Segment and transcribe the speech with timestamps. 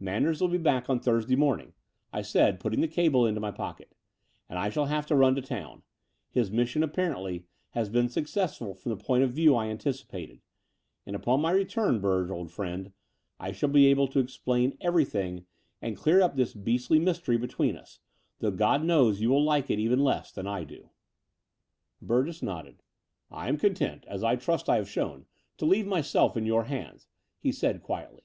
[0.00, 1.74] "Manders will be back on Thursday morning,"
[2.10, 3.94] I said, putting the cable into my pocket:
[4.48, 5.82] "and I shall have to run to town.
[6.30, 10.40] His mission, ap parently, has been successful from the point of view I anticipated;
[11.04, 12.92] and upon my return, Burge, old friend,
[13.38, 15.44] I shall be able to explain everything
[15.82, 18.00] and clear up this beastly mystery between us,
[18.38, 20.88] though God knows you will like it even less than I do."
[22.00, 22.82] Between London and Clymping 177 Burgess nodded.
[23.30, 25.26] ''I am content, as I trust I have shown,
[25.58, 27.06] to leave myself in your hands/'
[27.38, 28.22] he said quietly.